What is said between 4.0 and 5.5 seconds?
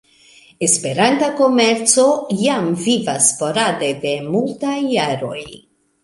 de multaj jaroj.